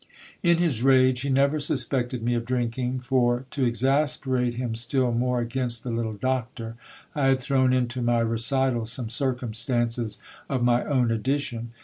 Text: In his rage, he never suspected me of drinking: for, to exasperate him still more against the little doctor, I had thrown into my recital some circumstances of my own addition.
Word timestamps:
In 0.41 0.57
his 0.57 0.81
rage, 0.81 1.21
he 1.21 1.29
never 1.29 1.59
suspected 1.59 2.23
me 2.23 2.33
of 2.33 2.43
drinking: 2.43 3.01
for, 3.01 3.45
to 3.51 3.65
exasperate 3.65 4.55
him 4.55 4.73
still 4.73 5.11
more 5.11 5.39
against 5.41 5.83
the 5.83 5.91
little 5.91 6.15
doctor, 6.15 6.75
I 7.13 7.27
had 7.27 7.39
thrown 7.39 7.71
into 7.71 8.01
my 8.01 8.21
recital 8.21 8.87
some 8.87 9.11
circumstances 9.11 10.17
of 10.49 10.63
my 10.63 10.83
own 10.85 11.11
addition. 11.11 11.73